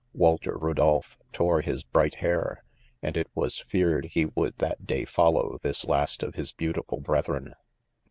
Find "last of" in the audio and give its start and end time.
5.85-6.33